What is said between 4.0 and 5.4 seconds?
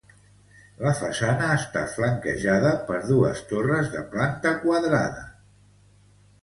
planta quadrada.